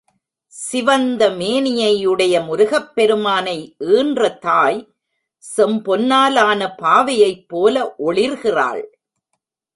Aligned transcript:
சிவந்த 0.47 1.29
மேனியை 1.29 2.05
உடைய 2.05 2.41
முருகப் 2.41 2.95
பெருமானை 2.95 3.75
ஈன்ற 3.79 4.29
தாய், 4.29 4.93
செம்பொன்னாலான 5.57 6.75
பாவையைப் 6.81 7.47
போல 7.47 7.95
ஒளிர்கிறாள். 8.05 8.83